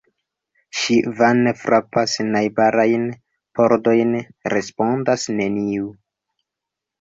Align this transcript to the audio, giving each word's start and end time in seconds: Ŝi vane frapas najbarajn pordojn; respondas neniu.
Ŝi 0.77 0.95
vane 1.17 1.51
frapas 1.63 2.15
najbarajn 2.35 3.05
pordojn; 3.59 4.17
respondas 4.55 5.29
neniu. 5.37 5.93